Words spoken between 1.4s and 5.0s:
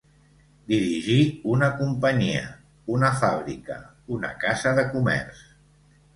una companyia, una fàbrica, una casa de